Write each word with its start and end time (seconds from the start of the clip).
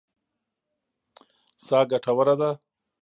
سا 1.65 1.79
ګټوره 1.91 2.33
ده. 2.41 2.51